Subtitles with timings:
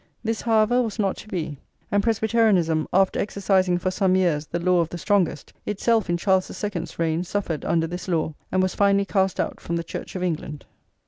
[0.23, 1.59] This, however, was not to be;
[1.91, 6.47] and Presbyterianism, after exercising for some years the law of the strongest, itself in Charles
[6.47, 10.15] the Second's reign suffered under this law, and was finally cast out from the Church
[10.15, 10.65] of England.